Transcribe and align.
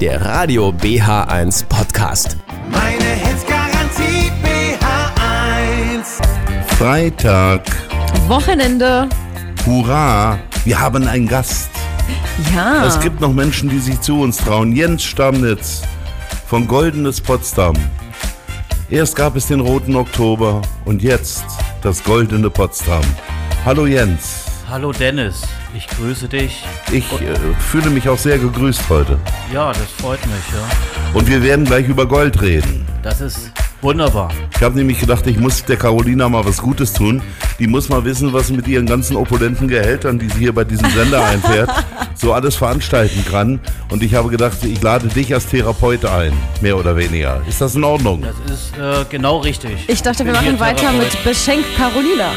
der 0.00 0.24
Radio 0.24 0.70
BH1 0.70 1.66
Podcast. 1.66 2.38
Meine 2.70 3.04
Hits 3.04 3.44
Garantie 3.46 4.32
BH1. 4.42 6.24
Freitag. 6.78 7.66
Wochenende. 8.26 9.10
Hurra! 9.66 10.38
Wir 10.64 10.80
haben 10.80 11.06
einen 11.06 11.28
Gast. 11.28 11.68
Ja. 12.54 12.86
Es 12.86 12.98
gibt 13.00 13.20
noch 13.20 13.34
Menschen, 13.34 13.68
die 13.68 13.78
sich 13.78 14.00
zu 14.00 14.22
uns 14.22 14.38
trauen. 14.38 14.74
Jens 14.74 15.02
Stammnitz 15.04 15.82
von 16.46 16.66
Goldenes 16.66 17.20
Potsdam. 17.20 17.76
Erst 18.88 19.16
gab 19.16 19.36
es 19.36 19.48
den 19.48 19.60
roten 19.60 19.96
Oktober 19.96 20.62
und 20.86 21.02
jetzt 21.02 21.44
das 21.82 22.02
goldene 22.02 22.48
Potsdam. 22.48 23.04
Hallo 23.66 23.84
Jens. 23.84 24.49
Hallo 24.70 24.92
Dennis, 24.92 25.42
ich 25.76 25.88
grüße 25.88 26.28
dich. 26.28 26.62
Ich 26.92 27.04
äh, 27.20 27.34
fühle 27.58 27.90
mich 27.90 28.08
auch 28.08 28.16
sehr 28.16 28.38
gegrüßt 28.38 28.88
heute. 28.88 29.18
Ja, 29.52 29.72
das 29.72 29.90
freut 29.98 30.24
mich, 30.26 30.44
ja. 30.54 31.12
Und 31.12 31.26
wir 31.26 31.42
werden 31.42 31.64
gleich 31.64 31.88
über 31.88 32.06
Gold 32.06 32.40
reden. 32.40 32.86
Das 33.02 33.20
ist 33.20 33.50
wunderbar. 33.82 34.30
Ich 34.54 34.62
habe 34.62 34.76
nämlich 34.76 35.00
gedacht, 35.00 35.26
ich 35.26 35.40
muss 35.40 35.64
der 35.64 35.76
Carolina 35.76 36.28
mal 36.28 36.44
was 36.44 36.58
Gutes 36.58 36.92
tun. 36.92 37.20
Die 37.58 37.66
muss 37.66 37.88
mal 37.88 38.04
wissen, 38.04 38.32
was 38.32 38.46
sie 38.46 38.52
mit 38.52 38.68
ihren 38.68 38.86
ganzen 38.86 39.16
opulenten 39.16 39.66
Gehältern, 39.66 40.20
die 40.20 40.28
sie 40.28 40.38
hier 40.38 40.54
bei 40.54 40.62
diesem 40.62 40.88
Sender 40.90 41.24
einfährt, 41.24 41.68
so 42.14 42.32
alles 42.32 42.54
veranstalten 42.54 43.24
kann. 43.28 43.58
Und 43.90 44.04
ich 44.04 44.14
habe 44.14 44.28
gedacht, 44.28 44.58
ich 44.62 44.80
lade 44.80 45.08
dich 45.08 45.34
als 45.34 45.46
Therapeut 45.46 46.04
ein, 46.04 46.32
mehr 46.60 46.76
oder 46.76 46.96
weniger. 46.96 47.42
Ist 47.48 47.60
das 47.60 47.74
in 47.74 47.82
Ordnung? 47.82 48.22
Das 48.22 48.54
ist 48.54 48.78
äh, 48.78 49.04
genau 49.10 49.38
richtig. 49.38 49.88
Ich 49.88 50.00
dachte, 50.00 50.24
wir 50.24 50.32
machen 50.32 50.60
weiter 50.60 50.92
mit 50.92 51.24
Beschenk 51.24 51.64
Carolina. 51.76 52.30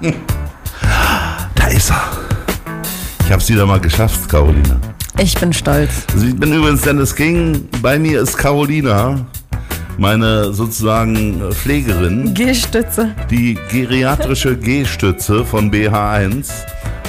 Da 0.00 1.66
ist 1.68 1.90
er. 1.90 2.02
Ich 3.24 3.32
habe 3.32 3.40
es 3.42 3.48
wieder 3.48 3.66
mal 3.66 3.80
geschafft, 3.80 4.28
Carolina. 4.28 4.78
Ich 5.18 5.34
bin 5.38 5.52
stolz. 5.52 5.90
Also 6.12 6.26
ich 6.26 6.36
bin 6.36 6.52
übrigens 6.52 6.82
Dennis 6.82 7.14
King. 7.14 7.66
Bei 7.80 7.98
mir 7.98 8.20
ist 8.20 8.36
Carolina, 8.36 9.26
meine 9.96 10.52
sozusagen 10.52 11.40
äh, 11.40 11.52
Pflegerin, 11.52 12.34
Gehstütze. 12.34 13.14
die 13.30 13.58
geriatrische 13.70 14.56
G-Stütze 14.56 15.44
von 15.44 15.70
BH1 15.70 16.50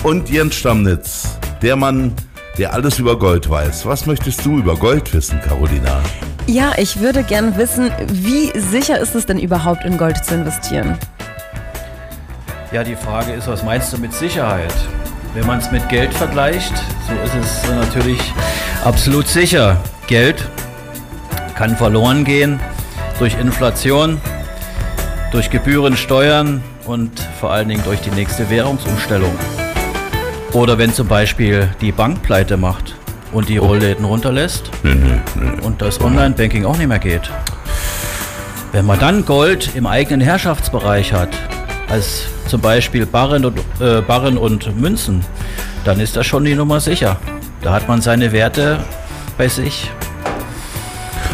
und 0.03 0.29
Jens 0.29 0.55
Stammnitz, 0.55 1.37
der 1.61 1.75
Mann, 1.75 2.13
der 2.57 2.73
alles 2.73 2.97
über 2.99 3.19
Gold 3.19 3.49
weiß. 3.49 3.85
Was 3.85 4.05
möchtest 4.05 4.45
du 4.45 4.59
über 4.59 4.77
Gold 4.77 5.13
wissen, 5.13 5.39
Carolina? 5.41 5.99
Ja, 6.47 6.71
ich 6.77 7.01
würde 7.01 7.23
gern 7.23 7.57
wissen, 7.57 7.91
wie 8.13 8.57
sicher 8.57 8.97
ist 8.99 9.13
es 9.15 9.25
denn 9.25 9.37
überhaupt 9.37 9.83
in 9.83 9.97
Gold 9.97 10.23
zu 10.23 10.35
investieren? 10.35 10.97
Ja, 12.73 12.83
die 12.83 12.97
Frage 12.97 13.31
ist, 13.31 13.47
was 13.47 13.63
meinst 13.63 13.93
du 13.93 13.97
mit 13.97 14.13
Sicherheit? 14.13 14.73
Wenn 15.33 15.47
man 15.47 15.59
es 15.59 15.71
mit 15.71 15.87
Geld 15.87 16.13
vergleicht, 16.13 16.73
so 17.07 17.13
ist 17.23 17.33
es 17.33 17.69
natürlich 17.69 18.19
absolut 18.83 19.25
sicher. 19.29 19.77
Geld 20.07 20.45
kann 21.55 21.77
verloren 21.77 22.25
gehen 22.25 22.59
durch 23.19 23.39
Inflation, 23.39 24.19
durch 25.31 25.49
Gebühren, 25.49 25.95
Steuern 25.95 26.61
und 26.85 27.21
vor 27.39 27.53
allen 27.53 27.69
Dingen 27.69 27.83
durch 27.85 28.01
die 28.01 28.11
nächste 28.11 28.49
Währungsumstellung. 28.49 29.31
Oder 30.51 30.77
wenn 30.77 30.93
zum 30.93 31.07
Beispiel 31.07 31.69
die 31.79 31.93
Bank 31.93 32.21
pleite 32.21 32.57
macht 32.57 32.95
und 33.31 33.47
die 33.47 33.57
Rollläden 33.57 34.03
runterlässt 34.03 34.71
und 35.63 35.81
das 35.81 36.01
Online-Banking 36.01 36.65
auch 36.65 36.77
nicht 36.77 36.87
mehr 36.87 36.99
geht. 36.99 37.31
Wenn 38.73 38.85
man 38.85 38.99
dann 38.99 39.25
Gold 39.25 39.73
im 39.73 39.87
eigenen 39.87 40.19
Herrschaftsbereich 40.19 41.13
hat, 41.13 41.29
als 41.89 42.23
zum 42.47 42.61
Beispiel 42.61 43.05
Barren 43.05 43.45
und, 43.45 43.59
äh, 43.79 44.01
Barren 44.01 44.37
und 44.37 44.79
Münzen, 44.79 45.23
dann 45.83 45.99
ist 45.99 46.15
das 46.15 46.25
schon 46.25 46.45
die 46.45 46.55
Nummer 46.55 46.79
sicher. 46.79 47.17
Da 47.61 47.73
hat 47.73 47.87
man 47.87 48.01
seine 48.01 48.31
Werte 48.31 48.79
bei 49.37 49.47
sich. 49.47 49.89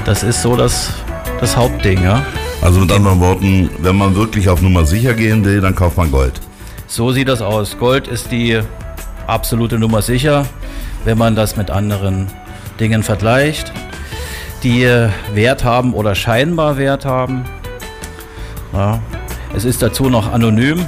Das 0.05 0.23
ist 0.23 0.41
so 0.41 0.55
das, 0.55 0.91
das 1.39 1.55
Hauptding, 1.55 2.03
ja. 2.03 2.25
Also 2.61 2.79
mit 2.79 2.91
anderen 2.91 3.19
Worten, 3.19 3.69
wenn 3.79 3.97
man 3.97 4.15
wirklich 4.15 4.47
auf 4.49 4.61
Nummer 4.61 4.85
sicher 4.85 5.13
gehen 5.13 5.43
will, 5.43 5.61
dann 5.61 5.75
kauft 5.75 5.97
man 5.97 6.11
Gold. 6.11 6.39
So 6.87 7.11
sieht 7.11 7.27
das 7.27 7.41
aus. 7.41 7.77
Gold 7.77 8.07
ist 8.07 8.31
die 8.31 8.59
absolute 9.27 9.79
Nummer 9.79 10.01
sicher, 10.01 10.45
wenn 11.05 11.17
man 11.17 11.35
das 11.35 11.55
mit 11.57 11.71
anderen 11.71 12.27
Dingen 12.79 13.03
vergleicht, 13.03 13.71
die 14.63 14.83
äh, 14.83 15.09
Wert 15.33 15.63
haben 15.63 15.93
oder 15.93 16.15
scheinbar 16.15 16.77
Wert 16.77 17.05
haben. 17.05 17.43
Ja. 18.73 18.99
Es 19.55 19.65
ist 19.65 19.83
dazu 19.83 20.09
noch 20.09 20.31
anonym 20.33 20.87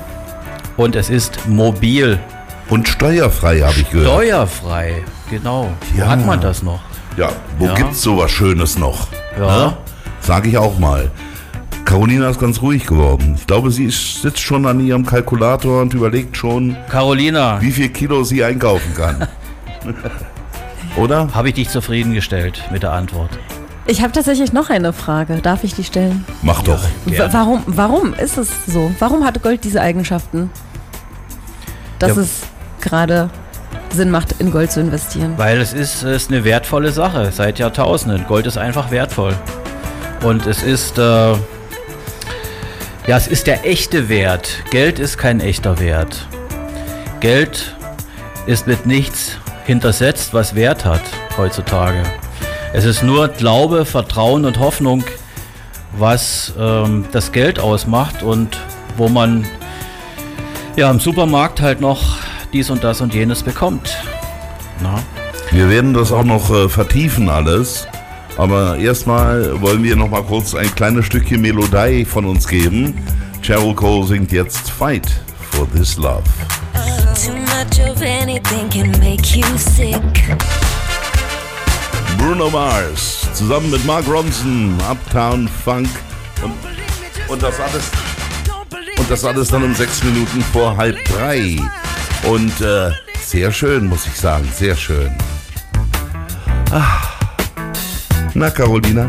und 0.78 0.96
es 0.96 1.10
ist 1.10 1.48
mobil. 1.48 2.20
Und 2.70 2.88
steuerfrei, 2.88 3.60
habe 3.62 3.80
ich 3.80 3.90
gehört. 3.90 4.08
Steuerfrei, 4.08 5.04
genau. 5.30 5.70
Ja. 5.98 6.06
Wo 6.06 6.10
hat 6.10 6.26
man 6.26 6.42
das 6.42 6.64
noch? 6.64 6.80
Ja, 7.18 7.30
wo 7.60 7.66
Ja. 7.68 7.74
gibt's 7.76 8.02
sowas 8.02 8.32
Schönes 8.32 8.78
noch? 8.78 9.08
Ja. 9.40 9.78
Sag 10.22 10.48
ich 10.48 10.58
auch 10.58 10.78
mal. 10.80 11.12
Carolina 11.86 12.30
ist 12.30 12.40
ganz 12.40 12.62
ruhig 12.64 12.88
geworden. 12.88 13.36
Ich 13.38 13.46
glaube, 13.46 13.70
sie 13.70 13.90
sitzt 13.92 14.40
schon 14.40 14.66
an 14.66 14.80
ihrem 14.80 15.06
Kalkulator 15.06 15.82
und 15.84 15.94
überlegt 15.94 16.36
schon, 16.36 16.76
Carolina, 16.90 17.62
wie 17.62 17.72
viel 17.72 17.90
Kilo 17.90 18.24
sie 18.24 18.44
einkaufen 18.44 18.94
kann. 18.96 19.28
Oder? 20.98 21.28
habe 21.34 21.50
ich 21.50 21.54
dich 21.56 21.70
zufriedengestellt 21.70 22.64
mit 22.72 22.82
der 22.84 22.94
Antwort? 22.94 23.30
Ich 23.88 24.02
habe 24.02 24.12
tatsächlich 24.12 24.52
noch 24.52 24.70
eine 24.70 24.94
Frage. 24.94 25.36
Darf 25.42 25.64
ich 25.64 25.76
die 25.76 25.84
stellen? 25.84 26.26
Mach 26.42 26.64
doch. 26.64 26.84
W 27.06 27.20
warum, 27.32 27.64
warum 27.68 28.14
ist 28.16 28.38
es 28.38 28.50
so? 28.66 28.92
Warum 29.00 29.24
hat 29.24 29.42
Gold 29.44 29.64
diese 29.64 29.80
Eigenschaften? 29.82 30.50
Dass 32.00 32.16
Ja. 32.16 32.24
es 32.24 32.30
gerade 32.82 33.30
Sinn 33.94 34.10
macht, 34.10 34.34
in 34.40 34.52
Gold 34.52 34.72
zu 34.72 34.82
investieren. 34.82 35.34
Weil 35.38 35.62
es 35.62 35.72
ist, 35.74 36.02
ist 36.04 36.30
eine 36.32 36.44
wertvolle 36.44 36.92
Sache 36.92 37.32
seit 37.32 37.60
Jahrtausenden. 37.60 38.26
Gold 38.28 38.48
ist 38.48 38.58
einfach 38.58 38.90
wertvoll. 38.90 39.36
Und 40.24 40.48
es 40.48 40.64
ist, 40.64 40.98
äh, 40.98 41.02
ja, 41.02 41.38
es 43.08 43.28
ist 43.28 43.46
der 43.46 43.68
echte 43.68 44.10
Wert. 44.10 44.64
Geld 44.72 44.98
ist 44.98 45.18
kein 45.20 45.40
echter 45.40 45.80
Wert. 45.80 46.28
Geld 47.20 47.76
ist 48.48 48.66
mit 48.66 48.88
nichts 48.88 49.38
hintersetzt, 49.66 50.34
was 50.34 50.56
Wert 50.56 50.86
hat 50.86 51.02
heutzutage. 51.38 52.02
Es 52.78 52.84
ist 52.84 53.04
nur 53.04 53.30
Glaube, 53.30 53.86
Vertrauen 53.86 54.44
und 54.44 54.60
Hoffnung, 54.60 55.06
was 55.98 56.52
ähm, 56.60 57.06
das 57.14 57.32
Geld 57.32 57.58
ausmacht 57.58 58.22
und 58.22 58.60
wo 58.98 59.08
man 59.08 59.46
ja 60.76 60.92
im 60.92 61.00
Supermarkt 61.00 61.62
halt 61.62 61.80
noch 61.80 62.18
dies 62.52 62.70
und 62.70 62.84
das 62.84 63.00
und 63.00 63.14
jenes 63.14 63.44
bekommt. 63.44 63.96
Na? 64.84 65.02
Wir 65.52 65.70
werden 65.70 65.94
das 65.94 66.12
auch 66.12 66.26
noch 66.26 66.52
äh, 66.52 66.68
vertiefen 66.68 67.30
alles. 67.30 67.88
Aber 68.36 68.78
erstmal 68.78 69.62
wollen 69.62 69.82
wir 69.82 69.96
noch 69.96 70.10
mal 70.10 70.24
kurz 70.24 70.54
ein 70.54 70.76
kleines 70.76 71.06
Stückchen 71.06 71.40
Melodie 71.40 72.04
von 72.04 72.26
uns 72.26 72.46
geben. 72.46 72.94
Cheryl 73.42 73.74
Cole 73.74 74.06
singt 74.06 74.34
jetzt 74.34 74.70
Fight 74.70 75.08
for 75.52 75.66
This 75.72 75.96
Love. 75.96 76.24
Too 77.16 77.32
much 77.32 77.80
of 77.90 78.02
anything 78.02 78.70
can 78.70 78.92
make 79.00 79.34
you 79.34 79.46
sick. 79.58 80.36
Bruno 82.26 82.50
Mars 82.50 83.28
zusammen 83.36 83.70
mit 83.70 83.86
Mark 83.86 84.08
Ronson, 84.08 84.76
Uptown 84.90 85.48
Funk 85.64 85.88
und, 86.44 86.54
und 87.28 87.44
das 87.44 87.60
alles 87.60 87.84
und 88.98 89.12
das 89.12 89.24
alles 89.24 89.50
dann 89.50 89.62
um 89.62 89.76
sechs 89.76 90.04
Minuten 90.04 90.42
vor 90.52 90.76
halb 90.76 90.98
drei. 91.06 91.60
Und 92.28 92.60
äh, 92.62 92.90
sehr 93.24 93.52
schön, 93.52 93.86
muss 93.86 94.08
ich 94.08 94.16
sagen, 94.16 94.50
sehr 94.56 94.76
schön. 94.76 95.12
Ah. 96.72 97.04
Na, 98.34 98.50
Carolina, 98.50 99.08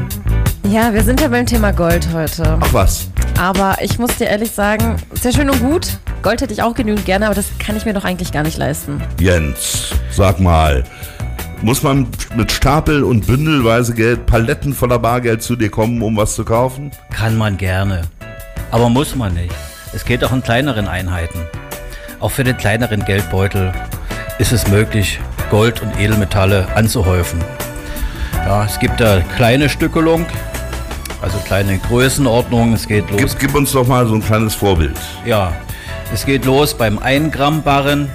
Ja, 0.69 0.93
wir 0.93 1.03
sind 1.03 1.19
ja 1.23 1.29
beim 1.29 1.47
Thema 1.47 1.73
Gold 1.73 2.07
heute. 2.13 2.59
ach 2.61 2.73
was. 2.75 3.09
Aber 3.39 3.79
ich 3.81 3.99
muss 3.99 4.15
dir 4.19 4.27
ehrlich 4.27 4.51
sagen, 4.51 4.97
sehr 5.15 5.33
schön 5.33 5.49
und 5.49 5.61
gut. 5.61 5.87
Gold 6.23 6.43
hätte 6.43 6.53
ich 6.53 6.63
auch 6.63 6.75
genügend 6.75 7.07
gerne, 7.07 7.25
aber 7.27 7.35
das 7.35 7.47
kann 7.59 7.79
ich 7.79 7.87
mir 7.87 7.95
doch 7.95 8.05
eigentlich 8.05 8.31
gar 8.31 8.43
nicht 8.43 8.59
leisten. 8.59 9.01
Jens, 9.19 9.95
sag 10.11 10.39
mal, 10.39 10.85
muss 11.63 11.83
man 11.83 12.07
mit 12.37 12.53
Stapel 12.53 13.03
und 13.03 13.27
bündelweise 13.27 13.95
Geld, 13.95 14.27
Paletten 14.27 14.75
voller 14.75 14.99
Bargeld 14.99 15.43
zu 15.43 15.57
dir 15.57 15.71
kommen, 15.71 16.03
um 16.03 16.17
was 16.17 16.35
zu 16.35 16.45
kaufen? 16.45 16.91
Kann 17.11 17.37
man 17.37 17.57
gerne. 17.57 18.03
Aber 18.71 18.89
muss 18.89 19.15
man 19.15 19.35
nicht. 19.35 19.55
Es 19.95 20.05
geht 20.05 20.23
auch 20.25 20.33
in 20.33 20.43
kleineren 20.43 20.89
Einheiten. 20.89 21.41
Auch 22.21 22.31
für 22.31 22.45
den 22.45 22.57
kleineren 22.57 23.05
Geldbeutel 23.05 23.73
ist 24.39 24.53
es 24.53 24.69
möglich, 24.69 25.21
Gold 25.51 25.83
und 25.83 25.99
Edelmetalle 25.99 26.67
anzuhäufen. 26.75 27.41
Ja, 28.35 28.65
es 28.65 28.79
gibt 28.79 29.01
da 29.01 29.21
kleine 29.37 29.69
Stückelung, 29.69 30.27
also 31.23 31.39
kleine 31.39 31.79
Größenordnungen. 31.79 32.75
Es 32.75 32.87
geht 32.87 33.11
los. 33.11 33.21
Gib, 33.21 33.39
gib 33.39 33.55
uns 33.55 33.73
doch 33.73 33.87
mal 33.87 34.07
so 34.07 34.15
ein 34.15 34.23
kleines 34.23 34.55
Vorbild. 34.55 34.97
Ja, 35.25 35.53
es 36.13 36.25
geht 36.25 36.45
los 36.45 36.75
beim 36.75 36.99
1 36.99 37.35
Gramm 37.35 37.63
Barren. 37.63 38.11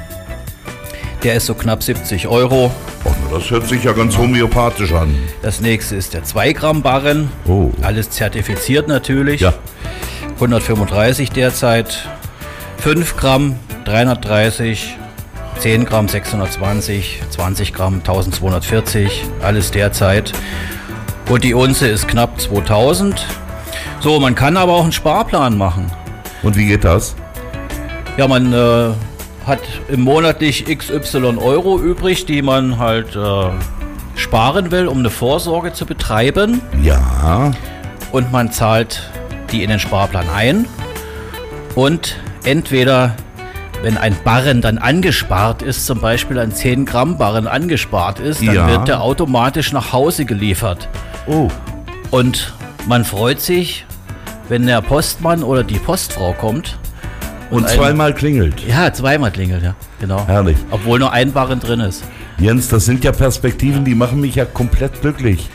Der 1.23 1.35
ist 1.35 1.45
so 1.47 1.53
knapp 1.53 1.83
70 1.83 2.27
Euro. 2.27 2.71
Das 3.31 3.49
hört 3.49 3.65
sich 3.65 3.85
ja 3.85 3.93
ganz 3.93 4.17
homöopathisch 4.17 4.91
an. 4.91 5.15
Das 5.41 5.61
nächste 5.61 5.95
ist 5.95 6.13
der 6.13 6.25
2 6.25 6.51
Gramm 6.51 6.81
Barren. 6.81 7.29
Oh. 7.47 7.71
Alles 7.81 8.09
zertifiziert 8.09 8.89
natürlich. 8.89 9.39
Ja. 9.39 9.53
135 10.35 11.31
derzeit. 11.31 12.09
5 12.79 13.15
Gramm 13.15 13.55
330, 13.85 14.97
10 15.59 15.85
Gramm 15.85 16.09
620, 16.09 17.21
20 17.29 17.73
Gramm 17.73 17.93
1240, 17.99 19.23
alles 19.41 19.71
derzeit. 19.71 20.33
Und 21.29 21.45
die 21.45 21.53
Unze 21.53 21.87
ist 21.87 22.09
knapp 22.09 22.41
2000. 22.41 23.25
So, 24.01 24.19
man 24.19 24.35
kann 24.35 24.57
aber 24.57 24.73
auch 24.73 24.83
einen 24.83 24.91
Sparplan 24.91 25.57
machen. 25.57 25.89
Und 26.43 26.57
wie 26.57 26.65
geht 26.65 26.83
das? 26.83 27.15
Ja, 28.17 28.27
man 28.27 28.51
äh, 28.51 28.89
hat 29.45 29.59
im 29.87 30.01
monatlich 30.01 30.65
XY 30.65 31.37
Euro 31.37 31.79
übrig, 31.79 32.25
die 32.25 32.41
man 32.41 32.77
halt 32.77 33.15
äh, 33.15 33.49
sparen 34.15 34.71
will, 34.71 34.87
um 34.87 34.99
eine 34.99 35.09
Vorsorge 35.09 35.73
zu 35.73 35.85
betreiben. 35.85 36.61
Ja. 36.81 37.51
Und 38.11 38.31
man 38.31 38.51
zahlt 38.51 39.09
die 39.51 39.63
in 39.63 39.69
den 39.69 39.79
Sparplan 39.79 40.29
ein. 40.29 40.65
Und 41.75 42.17
entweder, 42.43 43.15
wenn 43.81 43.97
ein 43.97 44.15
Barren 44.23 44.61
dann 44.61 44.77
angespart 44.77 45.61
ist, 45.61 45.85
zum 45.85 45.99
Beispiel 46.01 46.37
ein 46.39 46.51
10 46.53 46.85
Gramm 46.85 47.17
Barren 47.17 47.47
angespart 47.47 48.19
ist, 48.19 48.45
dann 48.45 48.53
Ja. 48.55 48.67
wird 48.67 48.87
der 48.87 49.01
automatisch 49.01 49.71
nach 49.71 49.91
Hause 49.93 50.25
geliefert. 50.25 50.87
Oh. 51.27 51.47
Und 52.11 52.53
man 52.87 53.05
freut 53.05 53.39
sich, 53.39 53.85
wenn 54.49 54.67
der 54.67 54.81
Postmann 54.81 55.43
oder 55.43 55.63
die 55.63 55.79
Postfrau 55.79 56.33
kommt. 56.33 56.77
Und 57.51 57.65
ein- 57.65 57.75
zweimal 57.77 58.13
klingelt. 58.13 58.65
Ja, 58.67 58.91
zweimal 58.93 59.31
klingelt, 59.31 59.63
ja. 59.63 59.75
Genau. 59.99 60.25
Herrlich. 60.27 60.57
Obwohl 60.71 60.99
nur 60.99 61.11
ein 61.11 61.31
Barren 61.33 61.59
drin 61.59 61.79
ist. 61.81 62.03
Jens, 62.39 62.69
das 62.69 62.85
sind 62.85 63.03
ja 63.03 63.11
Perspektiven, 63.11 63.83
die 63.85 63.93
machen 63.93 64.19
mich 64.21 64.35
ja 64.35 64.45
komplett 64.45 65.01
glücklich. 65.01 65.49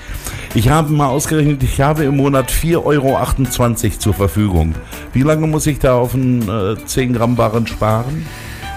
Ich 0.55 0.69
habe 0.69 0.93
mal 0.93 1.09
ausgerechnet, 1.09 1.63
ich 1.63 1.81
habe 1.81 2.05
im 2.05 2.17
Monat 2.17 2.51
4,28 2.51 2.85
Euro 2.85 3.99
zur 3.99 4.15
Verfügung. 4.15 4.75
Wie 5.13 5.23
lange 5.23 5.47
muss 5.47 5.67
ich 5.67 5.79
da 5.81 5.95
auf 5.97 6.15
einen 6.15 6.49
äh, 6.49 6.77
10 6.85 7.13
Gramm 7.15 7.35
Barren 7.37 7.67
sparen? 7.67 8.27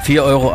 4,28 0.05 0.21
Euro 0.23 0.53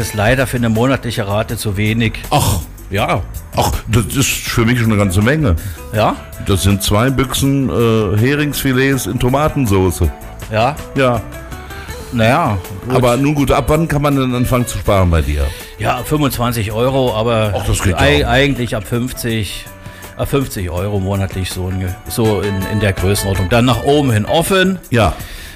ist 0.00 0.14
leider 0.14 0.46
für 0.46 0.56
eine 0.56 0.68
monatliche 0.68 1.26
Rate 1.28 1.56
zu 1.56 1.76
wenig. 1.76 2.14
Ach, 2.30 2.60
Ja. 2.90 3.22
ach, 3.56 3.72
das 3.88 4.06
ist 4.16 4.28
für 4.48 4.64
mich 4.64 4.78
schon 4.80 4.88
eine 4.90 4.96
ganze 4.98 5.22
Menge. 5.22 5.56
Ja? 5.94 6.16
Das 6.46 6.62
sind 6.62 6.82
zwei 6.82 7.10
Büchsen 7.10 7.68
äh, 7.70 8.16
Heringsfilets 8.18 9.06
in 9.06 9.18
Tomatensoße. 9.18 10.10
Ja? 10.52 10.76
Ja, 10.96 11.20
Naja. 12.14 12.58
gut. 12.86 12.94
aber 12.94 13.16
nun 13.16 13.34
gut, 13.34 13.50
ab 13.50 13.64
wann 13.68 13.88
kann 13.88 14.02
man 14.02 14.16
denn 14.16 14.34
anfangen 14.34 14.66
zu 14.66 14.78
sparen 14.78 15.10
bei 15.10 15.20
dir? 15.20 15.46
Ja, 15.78 16.02
25 16.04 16.72
Euro, 16.72 17.14
aber 17.14 17.52
Ach, 17.56 17.66
das 17.66 17.82
geht 17.82 18.00
ja. 18.00 18.28
eigentlich 18.28 18.76
ab 18.76 18.86
50, 18.86 19.66
ab 20.16 20.28
50 20.28 20.70
Euro 20.70 21.00
monatlich 21.00 21.50
so, 21.50 21.68
in, 21.68 21.88
so 22.08 22.40
in, 22.40 22.54
in 22.72 22.80
der 22.80 22.92
Größenordnung. 22.92 23.48
Dann 23.48 23.64
nach 23.64 23.82
oben 23.84 24.12
hin 24.12 24.24
offen. 24.24 24.78
Ja, 24.90 25.14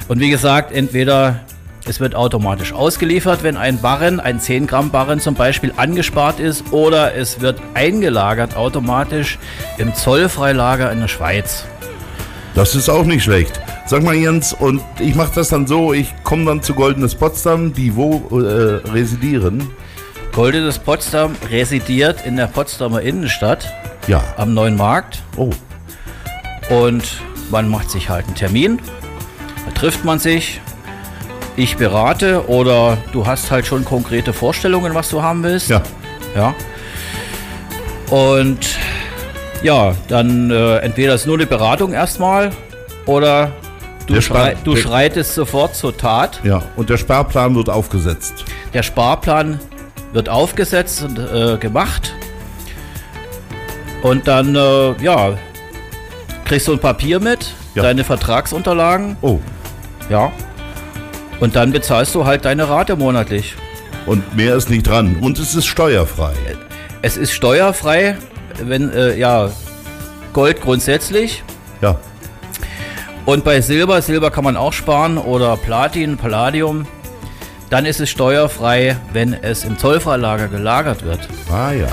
Und 0.09 0.21
wie 0.21 0.31
gesagt, 0.31 0.73
entweder 0.73 1.41
es 1.87 2.01
wird 2.01 2.15
automatisch 2.15 2.73
ausgeliefert, 2.73 3.43
wenn 3.43 3.57
ein 3.57 3.81
Barren, 3.81 4.21
ein 4.21 4.41
10 4.41 4.67
Gramm 4.67 4.91
Barren 4.91 5.21
zum 5.21 5.35
Beispiel 5.35 5.73
angespart 5.77 6.39
ist, 6.41 6.73
oder 6.73 7.15
es 7.15 7.41
wird 7.41 7.61
eingelagert 7.75 8.57
automatisch 8.57 9.39
im 9.79 9.95
Zollfreilager 9.95 10.93
in 10.93 11.01
der 11.01 11.09
Schweiz. 11.09 11.65
das 12.55 12.75
ist 12.75 12.89
auch 12.91 13.05
nicht 13.05 13.23
schlecht. 13.25 13.59
Sag 13.89 14.03
mal 14.03 14.15
Jens, 14.15 14.53
und 14.53 14.83
ich 14.99 15.15
mache 15.15 15.33
das 15.35 15.49
dann 15.49 15.67
so, 15.67 15.95
ich 15.95 16.13
komme 16.23 16.45
dann 16.45 16.63
zu 16.63 16.75
Goldenes 16.75 17.15
Potsdam, 17.15 17.73
die 17.73 17.97
wo 17.97 18.23
äh, 18.39 18.87
residieren? 18.91 19.71
Goldenes 20.33 20.79
Potsdam 20.79 21.35
residiert 21.51 22.27
in 22.27 22.37
der 22.37 22.49
Potsdamer 22.49 23.01
Innenstadt 23.01 23.73
Ja. 24.07 24.23
am 24.37 24.53
Neuen 24.53 24.77
Markt 24.77 25.23
Oh, 25.37 25.51
und 26.69 27.03
man 27.51 27.67
macht 27.71 27.91
sich 27.91 28.11
halt 28.11 28.27
einen 28.27 28.35
Termin, 28.35 28.79
da 29.65 29.73
trifft 29.73 30.05
man 30.05 30.19
sich, 30.19 30.61
ich 31.57 31.79
berate 31.79 32.47
oder 32.47 32.99
du 33.13 33.27
hast 33.27 33.51
halt 33.51 33.67
schon 33.67 33.87
konkrete 33.87 34.35
Vorstellungen, 34.35 34.95
was 34.95 35.09
du 35.09 35.23
haben 35.23 35.43
willst. 35.43 35.71
ja. 35.71 35.83
Ja. 36.37 36.55
Und 38.11 38.59
ja, 39.63 39.95
dann 40.09 40.51
äh, 40.51 40.77
entweder 40.81 41.15
ist 41.15 41.27
nur 41.27 41.37
eine 41.37 41.47
Beratung 41.47 41.95
erstmal 41.95 42.51
oder 43.07 43.51
du, 44.09 44.21
schrei 44.21 44.57
du 44.65 44.77
schreitest 44.77 45.35
sofort 45.35 45.75
zur 45.75 45.97
Tat. 45.97 46.41
Ja, 46.45 46.63
und 46.77 46.91
der 46.91 46.97
Sparplan 46.99 47.55
wird 47.55 47.71
aufgesetzt. 47.71 48.45
Der 48.75 48.83
Sparplan 48.83 49.61
wird 50.13 50.29
aufgesetzt 50.29 51.03
und 51.03 51.19
äh, 51.19 51.57
gemacht. 51.59 52.13
Und 54.03 54.29
dann, 54.29 54.55
äh, 54.55 54.93
ja, 55.03 55.37
kriegst 56.45 56.69
du 56.69 56.73
ein 56.73 56.79
Papier 56.79 57.21
mit, 57.21 57.53
Ja. 57.75 57.83
deine 57.83 58.05
Vertragsunterlagen, 58.05 59.17
Oh, 59.21 59.39
ja. 60.09 60.31
Und 61.41 61.55
dann 61.57 61.71
bezahlst 61.73 62.15
du 62.15 62.25
halt 62.25 62.45
deine 62.45 62.69
Rate 62.69 62.97
monatlich. 62.97 63.55
und 64.07 64.35
mehr 64.37 64.55
ist 64.57 64.71
nicht 64.71 64.87
dran. 64.87 65.17
Und 65.21 65.39
es 65.39 65.55
ist 65.55 65.67
steuerfrei. 65.67 66.33
Es 67.03 67.17
ist 67.19 67.33
steuerfrei, 67.33 68.17
wenn, 68.63 68.91
äh, 68.93 69.17
ja, 69.19 69.51
Gold 70.33 70.61
grundsätzlich. 70.63 71.43
Ja. 71.83 71.97
Und 73.29 73.45
bei 73.45 73.61
Silber, 73.61 74.01
Silber 74.01 74.31
kann 74.31 74.45
man 74.45 74.57
auch 74.57 74.73
sparen 74.73 75.19
oder 75.19 75.59
Platin, 75.59 76.17
Palladium. 76.17 76.87
Dann 77.69 77.85
ist 77.85 78.01
es 78.01 78.09
steuerfrei, 78.09 78.97
wenn 79.13 79.35
es 79.35 79.65
im 79.65 79.77
Zollfreilager 79.77 80.49
gelagert 80.49 81.05
wird. 81.05 81.29
Ah 81.53 81.73
ja. 81.73 81.89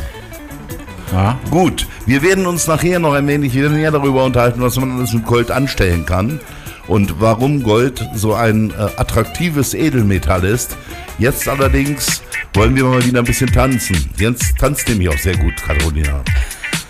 Ja. 1.11 1.37
Gut, 1.51 1.87
wir 2.05 2.21
werden 2.21 2.45
uns 2.45 2.67
nachher 2.67 2.99
noch 2.99 3.11
ein 3.11 3.27
wenig 3.27 3.53
näher 3.53 3.91
darüber 3.91 4.23
unterhalten, 4.23 4.61
was 4.61 4.77
man 4.77 4.95
alles 4.95 5.11
mit 5.11 5.25
Gold 5.25 5.51
anstellen 5.51 6.05
kann 6.05 6.39
und 6.87 7.19
warum 7.19 7.63
Gold 7.63 8.01
so 8.13 8.33
ein 8.33 8.69
äh, 8.69 8.73
attraktives 8.95 9.73
Edelmetall 9.73 10.45
ist. 10.45 10.77
Jetzt 11.19 11.49
allerdings 11.49 12.23
wollen 12.53 12.77
wir 12.77 12.85
mal 12.85 13.03
wieder 13.03 13.19
ein 13.19 13.25
bisschen 13.25 13.51
tanzen. 13.51 14.09
Jens 14.17 14.53
tanzt 14.57 14.87
nämlich 14.87 15.09
auch 15.09 15.17
sehr 15.17 15.35
gut, 15.35 15.55
Carolina. 15.57 16.23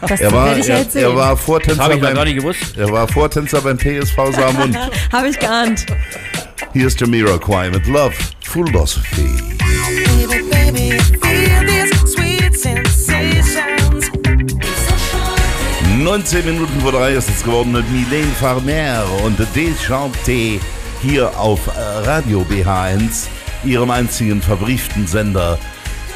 Das 0.08 0.22
Er 0.22 0.32
war, 0.32 0.58
ich 0.58 0.68
ja 0.68 0.78
er, 0.78 0.96
er 0.96 1.16
war 1.16 1.38
Vortänzer 1.38 1.92
ich 1.94 2.02
gar 2.02 2.14
beim, 2.14 2.24
nicht 2.26 2.38
gewusst. 2.38 2.78
er 2.78 2.92
war 2.92 3.08
Vortänzer 3.08 3.62
beim 3.62 3.78
TSV 3.78 4.16
Saarmund. 4.32 4.78
Habe 5.12 5.30
ich 5.30 5.40
geahnt. 5.40 5.86
Hier 6.74 6.88
ist 6.88 7.00
Jamiroquai 7.00 7.70
mit 7.70 7.88
Love 7.88 8.14
Philosophy. 8.42 9.30
Baby, 10.28 10.44
baby, 10.50 11.00
feel 11.22 11.66
these 11.66 12.08
sweet 12.08 12.58
sensations. 12.58 14.12
19 15.98 16.46
Minuten 16.46 16.82
vor 16.82 16.92
drei 16.92 17.14
ist 17.14 17.30
es 17.30 17.44
geworden 17.44 17.72
mit 17.72 17.90
Milene 17.92 18.32
Farmer 18.40 19.04
und 19.24 19.40
Deschanté 19.56 20.60
hier 21.02 21.38
auf 21.40 21.60
äh, 21.68 21.80
Radio 22.08 22.46
BH1, 22.50 23.28
ihrem 23.64 23.90
einzigen 23.90 24.42
verbrieften 24.42 25.08
Sender 25.08 25.58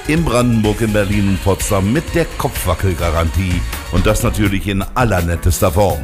in 0.10 0.25
Brandenburg, 0.25 0.82
in 0.82 0.92
Berlin 0.92 1.30
und 1.30 1.44
Potsdam 1.44 1.94
mit 1.94 2.16
der 2.16 2.25
Kopfwackelgarantie 2.39 3.62
und 3.92 4.08
das 4.08 4.24
natürlich 4.24 4.68
in 4.68 4.84
allernettester 4.96 5.72
Form. 5.72 6.00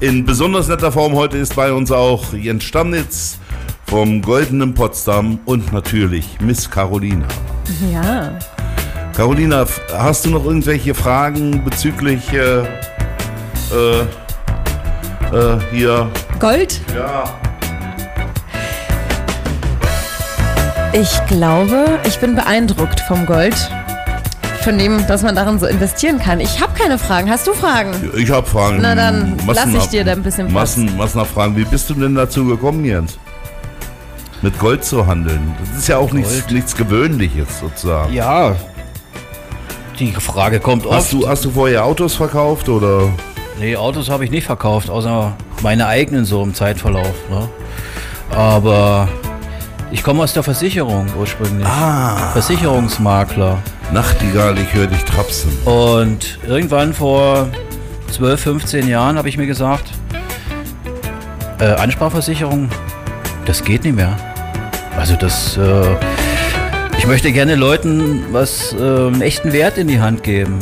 In 0.00 0.24
besonders 0.24 0.66
netter 0.66 0.90
Form 0.90 1.14
heute 1.14 1.38
ist 1.38 1.54
bei 1.54 1.72
uns 1.72 1.92
auch 1.92 2.32
Jens 2.32 2.64
Stammnitz 2.64 3.38
vom 3.86 4.20
Goldenen 4.22 4.74
Potsdam 4.74 5.38
und 5.44 5.72
natürlich 5.72 6.40
Miss 6.40 6.68
Carolina. 6.68 7.28
Ja. 7.92 8.36
Carolina, 9.16 9.64
hast 9.92 10.26
du 10.26 10.30
noch 10.30 10.44
irgendwelche 10.44 10.92
Fragen 10.92 11.62
bezüglich 11.64 12.32
äh, 12.32 12.58
äh, 13.72 14.00
äh, 15.32 15.60
hier? 15.70 16.10
Gold? 16.40 16.80
Ja. 16.92 17.38
Ich 20.96 21.26
glaube, 21.26 21.98
ich 22.06 22.20
bin 22.20 22.36
beeindruckt 22.36 23.00
vom 23.00 23.26
Gold. 23.26 23.56
Von 24.62 24.78
dem, 24.78 25.04
dass 25.08 25.24
man 25.24 25.34
darin 25.34 25.58
so 25.58 25.66
investieren 25.66 26.20
kann. 26.20 26.38
Ich 26.38 26.60
habe 26.60 26.72
keine 26.78 26.98
Fragen. 26.98 27.28
Hast 27.28 27.48
du 27.48 27.52
Fragen? 27.52 27.92
Ich 28.16 28.30
habe 28.30 28.46
Fragen. 28.46 28.78
Na 28.80 28.94
dann 28.94 29.36
lass 29.44 29.74
ich 29.74 29.86
dir 29.86 30.04
da 30.04 30.12
ein 30.12 30.22
bisschen 30.22 30.46
Platz. 30.46 30.76
Massen, 30.76 30.96
Massenabfragen. 30.96 31.56
Wie 31.56 31.64
bist 31.64 31.90
du 31.90 31.94
denn 31.94 32.14
dazu 32.14 32.44
gekommen, 32.44 32.84
Jens? 32.84 33.18
Mit 34.40 34.56
Gold 34.60 34.84
zu 34.84 35.04
handeln. 35.04 35.56
Das 35.68 35.78
ist 35.80 35.88
ja 35.88 35.98
auch 35.98 36.12
nichts, 36.12 36.48
nichts 36.48 36.76
Gewöhnliches 36.76 37.58
sozusagen. 37.58 38.12
Ja. 38.12 38.54
Die 39.98 40.12
Frage 40.12 40.60
kommt 40.60 40.86
oft. 40.86 40.96
Hast 40.96 41.12
du, 41.12 41.28
hast 41.28 41.44
du 41.44 41.50
vorher 41.50 41.84
Autos 41.84 42.14
verkauft 42.14 42.68
oder? 42.68 43.08
Nee, 43.58 43.76
Autos 43.76 44.08
habe 44.08 44.24
ich 44.24 44.30
nicht 44.30 44.46
verkauft, 44.46 44.90
außer 44.90 45.36
meine 45.60 45.88
eigenen 45.88 46.24
so 46.24 46.40
im 46.44 46.54
Zeitverlauf. 46.54 47.14
Ne? 47.30 47.48
Aber 48.30 49.08
ich 49.94 50.02
komme 50.02 50.24
aus 50.24 50.32
der 50.32 50.42
Versicherung 50.42 51.06
ursprünglich. 51.16 51.64
Ah. 51.64 52.32
Versicherungsmakler. 52.32 53.62
Nachtigall, 53.92 54.58
ich 54.58 54.74
höre 54.74 54.88
dich 54.88 55.04
trapsen. 55.04 55.56
Und 55.64 56.40
irgendwann 56.48 56.92
vor 56.92 57.46
12, 58.10 58.40
15 58.40 58.88
Jahren 58.88 59.16
habe 59.16 59.28
ich 59.28 59.38
mir 59.38 59.46
gesagt, 59.46 59.92
äh, 61.60 61.66
Ansparversicherung, 61.66 62.68
das 63.46 63.62
geht 63.62 63.84
nicht 63.84 63.94
mehr. 63.94 64.16
Also 64.98 65.14
das, 65.14 65.56
äh, 65.58 65.96
ich 66.98 67.06
möchte 67.06 67.30
gerne 67.30 67.54
Leuten 67.54 68.24
was, 68.32 68.72
äh, 68.72 68.76
einen 68.76 69.22
echten 69.22 69.52
Wert 69.52 69.78
in 69.78 69.86
die 69.86 70.00
Hand 70.00 70.24
geben. 70.24 70.58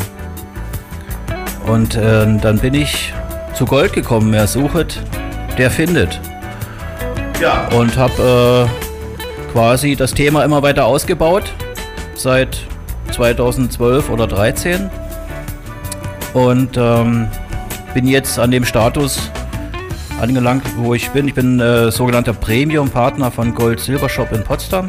Und 1.66 1.94
äh, 1.94 2.26
dann 2.38 2.58
bin 2.58 2.74
ich 2.74 3.14
zu 3.54 3.64
Gold 3.64 3.94
gekommen. 3.94 4.30
Wer 4.30 4.46
sucht, 4.46 5.00
der 5.56 5.70
findet. 5.70 6.20
Ja. 7.40 7.66
Und 7.68 7.96
habe 7.96 8.68
äh, 8.68 8.81
quasi 9.52 9.96
das 9.96 10.14
Thema 10.14 10.44
immer 10.44 10.62
weiter 10.62 10.86
ausgebaut 10.86 11.44
seit 12.14 12.58
2012 13.12 14.08
oder 14.08 14.28
2013 14.28 14.90
und 16.32 16.76
ähm, 16.76 17.28
bin 17.92 18.06
jetzt 18.06 18.38
an 18.38 18.50
dem 18.50 18.64
Status 18.64 19.30
angelangt, 20.20 20.64
wo 20.76 20.94
ich 20.94 21.10
bin. 21.10 21.28
Ich 21.28 21.34
bin 21.34 21.60
äh, 21.60 21.90
sogenannter 21.90 22.32
Premium-Partner 22.32 23.30
von 23.30 23.54
Gold 23.54 23.80
Silber 23.80 24.08
Shop 24.08 24.32
in 24.32 24.42
Potsdam. 24.42 24.88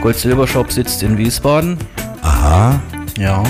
Gold 0.00 0.16
Silber 0.16 0.48
Shop 0.48 0.72
sitzt 0.72 1.02
in 1.02 1.16
Wiesbaden. 1.16 1.78
Aha. 2.22 2.80
Ja. 3.18 3.44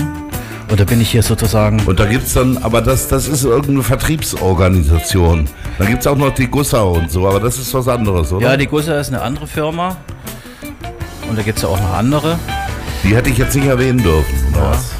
Und 0.69 0.79
da 0.79 0.83
bin 0.83 0.99
ich 0.99 1.11
hier 1.11 1.23
sozusagen. 1.23 1.79
Und 1.85 1.99
da 1.99 2.05
gibt's 2.05 2.33
dann, 2.33 2.57
aber 2.57 2.81
das, 2.81 3.07
das 3.07 3.27
ist 3.27 3.43
irgendeine 3.45 3.83
Vertriebsorganisation. 3.83 5.47
Dann 5.77 5.87
gibt's 5.87 6.05
auch 6.07 6.17
noch 6.17 6.33
die 6.33 6.47
Gussau 6.47 6.93
und 6.93 7.09
so, 7.09 7.27
aber 7.27 7.39
das 7.39 7.57
ist 7.57 7.73
was 7.73 7.87
anderes, 7.87 8.33
oder? 8.33 8.49
Ja, 8.51 8.57
die 8.57 8.67
Gussa 8.67 8.99
ist 8.99 9.07
eine 9.07 9.21
andere 9.21 9.47
Firma. 9.47 9.95
Und 11.29 11.37
da 11.37 11.41
gibt 11.43 11.57
es 11.57 11.63
ja 11.63 11.69
auch 11.69 11.79
noch 11.79 11.93
andere. 11.93 12.37
die 13.03 13.15
hätte 13.15 13.29
ich 13.29 13.37
jetzt 13.37 13.55
nicht 13.55 13.67
erwähnen 13.67 14.01
dürfen, 14.03 14.53
oder 14.53 14.71
was? 14.71 14.91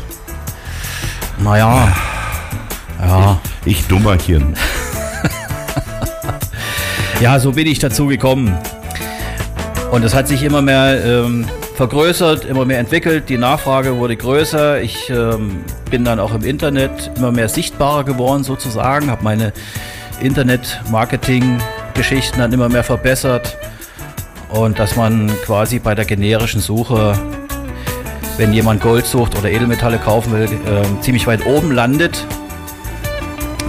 Naja. 1.40 1.94
Ja. 3.02 3.40
Ich 3.66 3.86
Dummerchen. 3.88 4.56
Ja, 7.20 7.40
so 7.40 7.52
bin 7.54 7.66
ich 7.66 7.80
dazu 7.80 8.06
gekommen. 8.06 8.56
Und 9.90 10.04
es 10.04 10.14
hat 10.14 10.28
sich 10.28 10.44
immer 10.44 10.62
mehr 10.62 11.04
ähm, 11.04 11.48
vergrößert, 11.78 12.44
immer 12.46 12.66
mehr 12.66 12.80
entwickelt. 12.80 13.30
Die 13.30 13.38
Nachfrage 13.38 13.96
wurde 13.98 14.18
größer. 14.18 14.82
Ich 14.82 15.10
ähm, 15.12 15.64
bin 15.90 16.04
dann 16.04 16.20
auch 16.20 16.34
im 16.34 16.44
Internet 16.44 17.12
immer 17.16 17.32
mehr 17.32 17.48
sichtbarer 17.50 18.04
geworden 18.04 18.44
sozusagen, 18.44 19.10
habe 19.12 19.24
meine 19.24 19.54
Internet-Marketing-Geschichten 20.20 22.40
dann 22.40 22.52
immer 22.52 22.68
mehr 22.68 22.84
verbessert. 22.84 23.56
Und 24.50 24.80
dass 24.80 24.96
man 24.96 25.30
quasi 25.46 25.78
bei 25.80 25.94
der 25.94 26.06
generischen 26.06 26.62
Suche, 26.62 27.14
wenn 28.38 28.54
jemand 28.54 28.82
Gold 28.82 29.06
sucht 29.06 29.38
oder 29.38 29.52
Edelmetalle 29.52 30.00
kaufen 30.00 30.32
will, 30.34 30.50
ähm, 30.68 30.98
ziemlich 31.02 31.28
weit 31.28 31.46
oben 31.46 31.72
landet. 31.72 32.26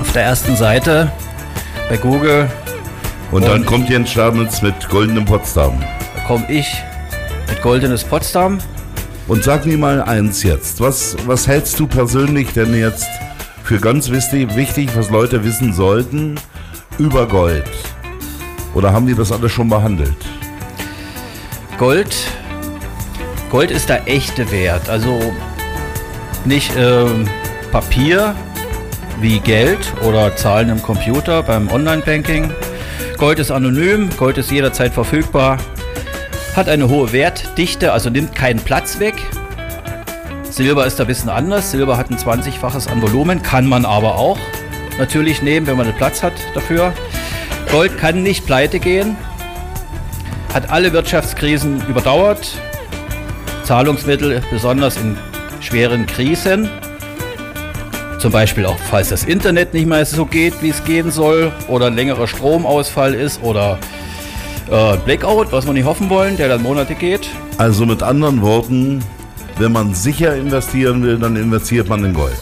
Auf 0.01 0.13
der 0.13 0.23
ersten 0.23 0.57
Seite 0.57 1.13
bei 1.91 1.99
Google 1.99 2.49
Und 3.31 3.45
dann 3.47 3.61
Und- 3.61 3.67
kommt 3.67 3.91
Jens 3.91 4.11
Stamitz 4.13 4.63
mit 4.63 4.89
goldenem 4.89 5.27
Potsdam. 5.27 5.79
Da 6.17 6.23
komme 6.27 6.51
ich 6.51 6.83
Goldenes 7.63 8.05
Potsdam. 8.05 8.59
Und 9.27 9.45
sag 9.45 9.67
mir 9.67 9.77
mal 9.77 10.03
eins 10.03 10.43
jetzt. 10.43 10.81
Was, 10.81 11.17
was 11.27 11.47
hältst 11.47 11.79
du 11.79 11.87
persönlich 11.87 12.53
denn 12.53 12.75
jetzt 12.75 13.09
für 13.65 13.79
ganz 13.79 14.11
wichtig, 14.11 14.89
was 14.95 15.11
Leute 15.11 15.45
wissen 15.45 15.75
sollten 15.75 16.37
über 16.99 17.27
Gold? 17.27 17.69
Oder 18.75 18.93
haben 18.93 19.07
die 19.07 19.15
das 19.15 19.33
alles 19.33 19.53
schon 19.53 19.69
behandelt? 19.69 20.17
Gold. 21.79 22.17
Gold 23.51 23.71
ist 23.71 23.89
der 23.89 24.07
echte 24.09 24.51
Wert. 24.51 24.89
Also 24.89 25.21
nicht 26.45 26.73
ähm, 26.77 27.29
Papier 27.73 28.35
wie 29.21 29.41
Geld 29.41 29.93
oder 30.07 30.37
Zahlen 30.37 30.69
im 30.69 30.83
Computer 30.83 31.43
beim 31.43 31.71
Online-Banking. 31.71 32.51
Gold 33.17 33.41
ist 33.41 33.51
anonym, 33.51 34.11
Gold 34.17 34.39
ist 34.39 34.51
jederzeit 34.51 34.95
verfügbar, 34.95 35.59
hat 36.59 36.69
eine 36.69 36.89
hohe 36.89 37.13
Wertdichte, 37.13 37.93
also 37.93 38.11
nimmt 38.11 38.35
keinen 38.35 38.59
Platz 38.59 38.99
weg. 38.99 39.15
Silber 40.43 40.87
ist 40.87 40.99
da 40.99 41.05
ein 41.05 41.07
bisschen 41.07 41.29
anders. 41.29 41.71
Silber 41.71 41.97
hat 41.97 42.11
ein 42.11 42.19
20-faches 42.19 42.91
an 42.91 43.01
Volumen, 43.01 43.45
kann 43.45 43.65
man 43.65 43.85
aber 43.85 44.17
auch 44.17 44.37
natürlich 44.99 45.41
nehmen, 45.41 45.69
wenn 45.69 45.77
man 45.77 45.87
den 45.87 45.95
Platz 45.95 46.21
hat 46.21 46.33
dafür. 46.55 46.93
Gold 47.71 47.97
kann 47.97 48.25
nicht 48.25 48.45
pleite 48.45 48.81
gehen, 48.81 49.17
hat 50.53 50.69
alle 50.69 50.93
Wirtschaftskrisen 50.93 51.81
überdauert, 51.89 52.51
Zahlungsmittel 53.63 54.43
besonders 54.51 54.97
in 54.97 55.17
schweren 55.61 56.07
Krisen, 56.07 56.69
zum 58.19 58.33
Beispiel 58.33 58.67
auch 58.67 58.79
falls 58.91 59.11
das 59.11 59.23
Internet 59.23 59.75
nicht 59.75 59.87
mehr 59.87 60.05
so 60.05 60.25
geht, 60.25 60.61
wie 60.61 60.71
es 60.71 60.83
gehen 60.83 61.13
soll, 61.13 61.53
oder 61.69 61.87
ein 61.87 61.95
längerer 61.95 62.27
Stromausfall 62.27 63.15
ist 63.15 63.41
oder 63.45 63.79
äh, 64.71 64.97
Blackout, 64.99 65.53
was 65.53 65.67
wir 65.67 65.73
nicht 65.73 65.85
hoffen 65.85 66.09
wollen, 66.11 66.37
der 66.37 66.49
dann 66.49 66.63
Monate 66.63 66.95
geht. 66.95 67.29
Also 67.59 67.87
mit 67.87 68.03
anderen 68.03 68.43
Worten, 68.43 69.03
wenn 69.59 69.73
man 69.73 69.95
sicher 69.95 70.37
investieren 70.37 71.03
will, 71.03 71.19
dann 71.19 71.37
investiert 71.37 71.89
man 71.89 72.05
in 72.05 72.15
Gold. 72.15 72.39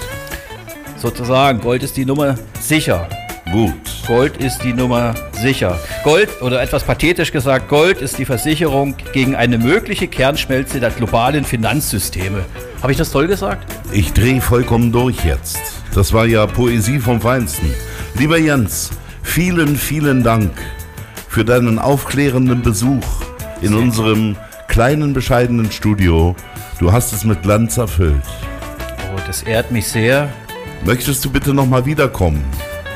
Sozusagen, 0.96 1.60
Gold 1.60 1.82
ist 1.82 1.96
die 1.96 2.04
Nummer 2.04 2.36
sicher. 2.60 3.08
Gut. 3.52 3.74
Gold 4.06 4.38
ist 4.38 4.62
die 4.64 4.72
Nummer 4.72 5.14
sicher. 5.32 5.78
Gold, 6.02 6.42
oder 6.42 6.60
etwas 6.60 6.82
pathetisch 6.82 7.32
gesagt, 7.32 7.68
Gold 7.68 8.00
ist 8.00 8.18
die 8.18 8.24
Versicherung 8.24 8.94
gegen 9.12 9.36
eine 9.36 9.58
mögliche 9.58 10.08
Kernschmelze 10.08 10.80
der 10.80 10.90
globalen 10.90 11.44
Finanzsysteme. 11.44 12.44
Habe 12.82 12.92
ich 12.92 12.98
das 12.98 13.10
toll 13.10 13.26
gesagt? 13.28 13.72
Ich 13.92 14.12
drehe 14.12 14.40
vollkommen 14.40 14.90
durch 14.90 15.24
jetzt. 15.24 15.58
Das 15.94 16.12
war 16.12 16.26
ja 16.26 16.46
Poesie 16.46 16.98
vom 16.98 17.20
Feinsten. 17.20 17.72
Lieber 18.18 18.38
Jens, 18.38 18.90
vielen, 19.22 19.76
vielen 19.76 20.22
Dank 20.22 20.50
für 21.36 21.44
deinen 21.44 21.78
aufklärenden 21.78 22.62
Besuch 22.62 23.04
in 23.60 23.74
unserem 23.74 24.36
kleinen, 24.68 25.12
bescheidenen 25.12 25.70
Studio. 25.70 26.34
Du 26.78 26.92
hast 26.92 27.12
es 27.12 27.24
mit 27.24 27.42
Glanz 27.42 27.76
erfüllt. 27.76 28.22
Oh, 29.14 29.20
das 29.26 29.42
ehrt 29.42 29.70
mich 29.70 29.86
sehr. 29.86 30.30
Möchtest 30.86 31.22
du 31.26 31.30
bitte 31.30 31.52
nochmal 31.52 31.84
wiederkommen? 31.84 32.42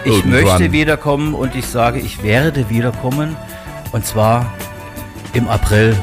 Ich 0.07 0.13
Irgendwann. 0.13 0.43
möchte 0.45 0.73
wiederkommen 0.73 1.35
und 1.35 1.55
ich 1.55 1.67
sage, 1.67 2.01
ich 2.01 2.23
werde 2.23 2.71
wiederkommen. 2.71 3.37
Und 3.93 4.07
zwar 4.07 4.51
im 5.35 5.47
April. 5.47 5.95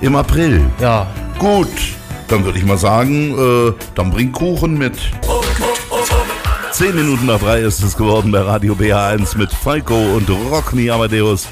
Im 0.00 0.16
April. 0.16 0.62
Ja, 0.80 1.08
Gut, 1.38 1.68
dann 2.28 2.42
würde 2.42 2.58
ich 2.58 2.64
mal 2.64 2.78
sagen, 2.78 3.34
äh, 3.38 3.72
dann 3.94 4.10
bring 4.10 4.32
Kuchen 4.32 4.78
mit. 4.78 4.98
Zehn 6.80 6.96
Minuten 6.96 7.26
nach 7.26 7.38
drei 7.38 7.60
ist 7.60 7.82
es 7.82 7.94
geworden 7.94 8.32
bei 8.32 8.40
Radio 8.40 8.72
BH1 8.72 9.36
mit 9.36 9.52
Falco 9.52 10.16
und 10.16 10.30
Rockney 10.30 10.90
Amadeus. 10.90 11.46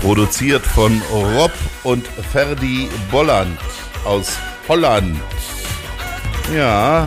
Produziert 0.00 0.64
von 0.64 1.02
Rob 1.12 1.52
und 1.82 2.06
Ferdi 2.32 2.88
Bolland 3.10 3.58
aus 4.06 4.38
Holland. 4.66 5.20
Ja. 6.56 7.06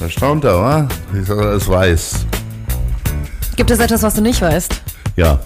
Erstaunt 0.00 0.44
er, 0.44 0.60
wa? 0.60 0.88
Ich 1.18 1.30
er 1.30 1.52
ist 1.54 1.66
weiß. 1.66 2.26
Gibt 3.56 3.70
es 3.70 3.78
etwas, 3.78 4.02
was 4.02 4.12
du 4.12 4.20
nicht 4.20 4.42
weißt? 4.42 4.82
Ja. 5.16 5.40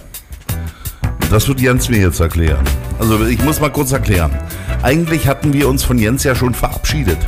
Das 1.30 1.46
wird 1.46 1.60
Jens 1.60 1.90
mir 1.90 2.00
jetzt 2.00 2.18
erklären. 2.18 2.64
Also 2.98 3.24
ich 3.26 3.40
muss 3.44 3.60
mal 3.60 3.70
kurz 3.70 3.92
erklären. 3.92 4.36
Eigentlich 4.82 5.28
hatten 5.28 5.52
wir 5.52 5.68
uns 5.68 5.84
von 5.84 5.96
Jens 5.96 6.24
ja 6.24 6.34
schon 6.34 6.54
verabschiedet. 6.54 7.18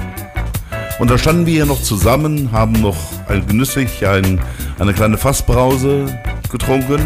Und 0.99 1.11
da 1.11 1.19
standen 1.19 1.47
wir 1.47 1.55
hier 1.55 1.67
noch 1.67 1.83
zusammen, 1.83 2.51
haben 2.53 2.81
noch 2.81 2.97
ein, 3.29 3.47
genüsslich 3.47 4.07
ein, 4.07 4.41
eine 4.79 4.93
kleine 4.93 5.19
Fassbrause 5.19 6.07
getrunken. 6.51 7.01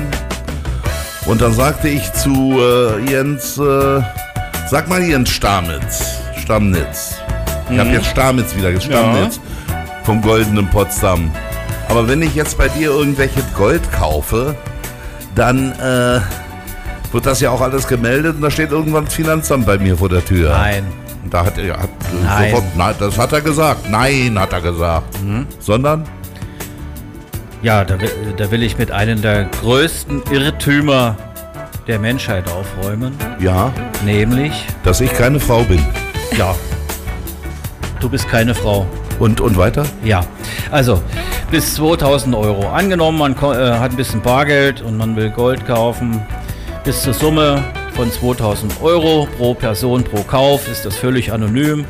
Und 1.26 1.40
dann 1.40 1.52
sagte 1.52 1.88
ich 1.88 2.12
zu 2.12 2.58
äh, 2.58 3.10
Jens, 3.10 3.58
äh, 3.58 4.00
sag 4.70 4.88
mal 4.88 5.02
Jens 5.02 5.30
Stamitz, 5.30 6.04
Stammnitz. 6.36 7.16
Ich 7.70 7.78
habe 7.78 7.90
jetzt 7.90 8.06
Stamitz 8.06 8.54
wieder, 8.56 8.78
Stammnitz 8.80 9.40
vom 10.04 10.22
goldenen 10.22 10.68
Potsdam. 10.68 11.30
Aber 11.88 12.08
wenn 12.08 12.22
ich 12.22 12.34
jetzt 12.34 12.56
bei 12.56 12.68
dir 12.68 12.90
irgendwelche 12.90 13.42
Gold 13.56 13.82
kaufe, 13.92 14.54
dann 15.34 15.72
äh, 15.72 16.20
wird 17.12 17.26
das 17.26 17.40
ja 17.40 17.50
auch 17.50 17.60
alles 17.60 17.86
gemeldet 17.86 18.36
und 18.36 18.42
da 18.42 18.50
steht 18.50 18.70
irgendwann 18.70 19.06
das 19.06 19.14
Finanzamt 19.14 19.66
bei 19.66 19.78
mir 19.78 19.96
vor 19.96 20.08
der 20.08 20.24
Tür. 20.24 20.50
nein. 20.50 20.84
Und 21.28 21.34
Da 21.34 21.44
hat 21.44 21.58
er 21.58 21.76
hat 21.78 21.90
Nein. 22.24 22.50
sofort, 22.52 22.74
nein, 22.74 22.94
das 22.98 23.18
hat 23.18 23.32
er 23.34 23.42
gesagt. 23.42 23.90
Nein, 23.90 24.38
hat 24.40 24.50
er 24.50 24.62
gesagt. 24.62 25.14
Sondern? 25.60 26.04
Ja, 27.60 27.84
da 27.84 28.00
will, 28.00 28.10
da 28.34 28.50
will 28.50 28.62
ich 28.62 28.78
mit 28.78 28.90
einem 28.90 29.20
der 29.20 29.44
größten 29.44 30.22
Irrtümer 30.30 31.16
der 31.86 31.98
Menschheit 31.98 32.44
aufräumen. 32.50 33.12
Ja, 33.40 33.70
Nämlich, 34.06 34.52
dass 34.84 35.02
ich 35.02 35.12
keine 35.12 35.38
Frau 35.38 35.64
bin. 35.64 35.84
ja, 36.38 36.54
du 38.00 38.08
bist 38.08 38.26
keine 38.30 38.54
Frau. 38.54 38.86
Und, 39.18 39.42
und 39.42 39.58
weiter? 39.58 39.84
Ja, 40.04 40.24
also 40.70 41.02
bis 41.50 41.74
2000 41.74 42.34
Euro. 42.36 42.68
Angenommen, 42.70 43.18
man 43.18 43.32
äh, 43.34 43.72
hat 43.78 43.90
ein 43.90 43.96
bisschen 43.96 44.22
Bargeld 44.22 44.80
und 44.80 44.96
man 44.96 45.14
will 45.14 45.28
Gold 45.28 45.66
kaufen. 45.66 46.22
Bis 46.84 47.02
zur 47.02 47.12
Summe 47.12 47.62
von 47.98 48.12
2000 48.12 48.80
Euro 48.80 49.26
pro 49.36 49.54
Person 49.54 50.04
pro 50.04 50.22
Kauf 50.22 50.68
ist 50.68 50.86
das 50.86 50.96
völlig 50.96 51.32
anonym. 51.32 51.84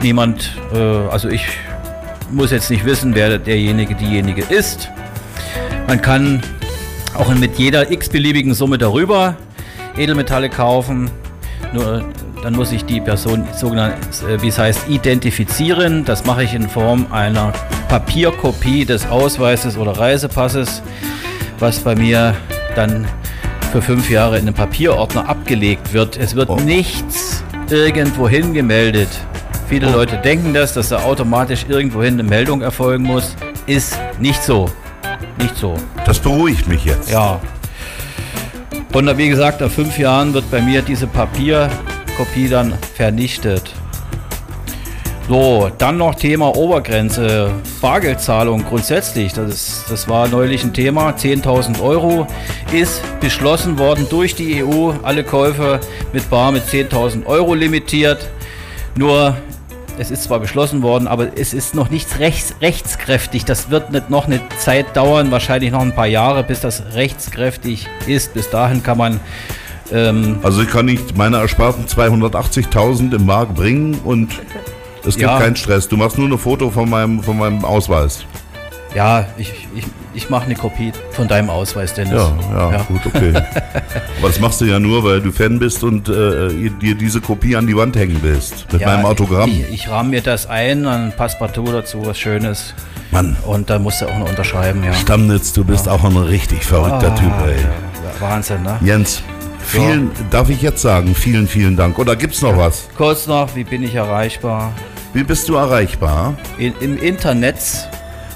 Niemand, 0.00 0.52
äh, 0.72 0.78
also 0.78 1.28
ich 1.28 1.46
muss 2.30 2.52
jetzt 2.52 2.70
nicht 2.70 2.86
wissen, 2.86 3.14
wer 3.14 3.36
derjenige, 3.36 3.94
diejenige 3.94 4.44
ist. 4.48 4.88
Man 5.86 6.00
kann 6.00 6.42
auch 7.14 7.28
mit 7.34 7.58
jeder 7.58 7.90
x-beliebigen 7.90 8.54
Summe 8.54 8.78
darüber 8.78 9.36
Edelmetalle 9.94 10.48
kaufen. 10.48 11.10
Nur 11.74 12.02
dann 12.42 12.54
muss 12.56 12.72
ich 12.72 12.86
die 12.86 13.02
Person 13.02 13.46
sogenannt, 13.54 13.98
äh, 14.26 14.40
wie 14.40 14.48
es 14.48 14.58
heißt, 14.58 14.88
identifizieren. 14.88 16.06
Das 16.06 16.24
mache 16.24 16.44
ich 16.44 16.54
in 16.54 16.66
Form 16.66 17.08
einer 17.10 17.52
Papierkopie 17.90 18.86
des 18.86 19.06
Ausweises 19.06 19.76
oder 19.76 19.98
Reisepasses, 19.98 20.82
was 21.58 21.80
bei 21.80 21.94
mir 21.94 22.34
dann 22.74 23.06
für 23.68 23.82
fünf 23.82 24.10
Jahre 24.10 24.36
in 24.38 24.42
einem 24.42 24.54
Papierordner 24.54 25.28
abgelegt 25.28 25.92
wird. 25.92 26.16
Es 26.16 26.34
wird 26.34 26.48
Oh. 26.48 26.56
nichts 26.56 27.42
irgendwohin 27.70 28.54
gemeldet. 28.54 29.08
Viele 29.68 29.90
Leute 29.90 30.16
denken 30.16 30.54
das, 30.54 30.72
dass 30.72 30.88
da 30.88 31.02
automatisch 31.02 31.66
irgendwohin 31.68 32.14
eine 32.14 32.22
Meldung 32.22 32.62
erfolgen 32.62 33.04
muss. 33.04 33.36
Ist 33.66 33.98
nicht 34.18 34.42
so. 34.42 34.70
Nicht 35.38 35.56
so. 35.56 35.74
Das 36.06 36.18
beruhigt 36.18 36.66
mich 36.66 36.84
jetzt. 36.84 37.10
Ja. 37.10 37.40
Und 38.94 39.18
wie 39.18 39.28
gesagt, 39.28 39.60
nach 39.60 39.70
fünf 39.70 39.98
Jahren 39.98 40.32
wird 40.32 40.50
bei 40.50 40.62
mir 40.62 40.80
diese 40.80 41.06
Papierkopie 41.06 42.48
dann 42.48 42.72
vernichtet. 42.94 43.70
So, 45.28 45.70
dann 45.76 45.98
noch 45.98 46.14
Thema 46.14 46.56
Obergrenze, 46.56 47.50
Bargeldzahlung 47.82 48.64
grundsätzlich. 48.64 49.34
Das, 49.34 49.52
ist, 49.52 49.84
das 49.90 50.08
war 50.08 50.26
neulich 50.26 50.64
ein 50.64 50.72
Thema. 50.72 51.10
10.000 51.10 51.82
Euro 51.82 52.26
ist 52.72 53.02
beschlossen 53.20 53.78
worden 53.78 54.06
durch 54.08 54.34
die 54.34 54.64
EU. 54.64 54.92
Alle 55.02 55.24
Käufe 55.24 55.80
mit 56.14 56.30
Bar 56.30 56.50
mit 56.50 56.64
10.000 56.64 57.26
Euro 57.26 57.52
limitiert. 57.52 58.26
Nur, 58.96 59.36
es 59.98 60.10
ist 60.10 60.22
zwar 60.22 60.40
beschlossen 60.40 60.80
worden, 60.80 61.06
aber 61.06 61.28
es 61.36 61.52
ist 61.52 61.74
noch 61.74 61.90
nichts 61.90 62.18
rechts, 62.20 62.54
rechtskräftig. 62.62 63.44
Das 63.44 63.68
wird 63.68 63.92
nicht 63.92 64.08
noch 64.08 64.28
eine 64.28 64.40
Zeit 64.58 64.96
dauern, 64.96 65.30
wahrscheinlich 65.30 65.72
noch 65.72 65.82
ein 65.82 65.94
paar 65.94 66.06
Jahre, 66.06 66.42
bis 66.42 66.60
das 66.60 66.82
rechtskräftig 66.94 67.86
ist. 68.06 68.32
Bis 68.32 68.48
dahin 68.48 68.82
kann 68.82 68.96
man 68.96 69.20
ähm, 69.92 70.38
Also 70.42 70.62
ich 70.62 70.70
kann 70.70 70.86
nicht 70.86 71.18
meine 71.18 71.36
ersparten 71.36 71.84
280.000 71.84 73.14
im 73.14 73.26
Markt 73.26 73.54
bringen 73.54 74.00
und 74.04 74.30
es 75.08 75.16
gibt 75.16 75.28
Ja. 75.30 75.38
keinen 75.38 75.56
Stress. 75.56 75.88
Du 75.88 75.96
machst 75.96 76.18
nur 76.18 76.28
ein 76.28 76.38
Foto 76.38 76.70
von 76.70 76.88
meinem, 76.88 77.22
von 77.22 77.38
meinem 77.38 77.64
Ausweis. 77.64 78.24
Ja, 78.94 79.26
ich, 79.36 79.52
ich, 79.74 79.84
ich 80.14 80.30
mache 80.30 80.46
eine 80.46 80.54
Kopie 80.54 80.92
von 81.10 81.28
deinem 81.28 81.50
Ausweis, 81.50 81.92
Dennis. 81.92 82.14
Ja, 82.14 82.70
ja, 82.72 82.82
gut, 82.84 83.00
okay. 83.04 83.32
Aber 84.18 84.28
das 84.28 84.40
machst 84.40 84.60
du 84.62 84.64
ja 84.64 84.78
nur, 84.78 85.04
weil 85.04 85.20
du 85.20 85.30
Fan 85.30 85.58
bist 85.58 85.84
und 85.84 86.08
äh, 86.08 86.70
dir 86.80 86.94
diese 86.94 87.20
Kopie 87.20 87.54
an 87.54 87.66
die 87.66 87.76
Wand 87.76 87.96
hängen 87.96 88.18
willst. 88.22 88.66
Mit 88.72 88.80
Ja, 88.80 88.88
meinem 88.88 89.04
Autogramm. 89.04 89.50
Ich, 89.50 89.70
ich 89.72 89.88
rahme 89.90 90.08
mir 90.08 90.22
das 90.22 90.46
ein, 90.46 90.86
ein 90.86 91.12
Passepartout 91.14 91.66
dazu, 91.70 92.06
was 92.06 92.18
Schönes. 92.18 92.74
Mann, 93.10 93.36
Und 93.46 93.68
dann 93.70 93.82
musst 93.82 94.00
du 94.00 94.06
auch 94.06 94.18
noch 94.18 94.28
unterschreiben, 94.28 94.82
ja. 94.82 94.92
Stammnitz, 94.94 95.52
du 95.52 95.64
bist 95.64 95.88
auch 95.88 96.04
ein 96.04 96.16
richtig 96.16 96.64
verrückter 96.64 97.12
Ah, 97.12 97.16
Typ, 97.16 97.32
ey. 97.46 97.56
ja, 97.62 98.20
Wahnsinn, 98.20 98.62
ne? 98.62 98.78
Jens, 98.82 99.22
vielen, 99.60 100.10
darf 100.30 100.48
ich 100.50 100.60
jetzt 100.62 100.80
sagen, 100.82 101.14
vielen, 101.14 101.46
vielen 101.46 101.76
Dank. 101.76 101.98
Oder 101.98 102.16
gibt's 102.16 102.40
noch 102.42 102.56
was? 102.56 102.88
Kurz 102.96 103.26
noch, 103.26 103.54
wie 103.54 103.64
bin 103.64 103.82
ich 103.82 103.94
erreichbar? 103.94 104.72
Wie 105.12 105.22
bist 105.24 105.48
du 105.48 105.54
erreichbar? 105.56 106.34
In, 106.58 106.74
Im 106.80 106.98
Internet 106.98 107.56